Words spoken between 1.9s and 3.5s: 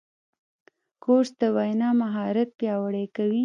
مهارت پیاوړی کوي.